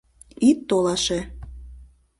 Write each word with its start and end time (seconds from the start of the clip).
—Ит 0.49 0.59
толаше!.. 0.69 1.19